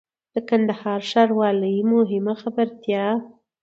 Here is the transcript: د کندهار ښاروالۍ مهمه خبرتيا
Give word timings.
د 0.33 0.35
کندهار 0.49 0.99
ښاروالۍ 1.09 1.77
مهمه 1.93 2.33
خبرتيا 2.41 3.05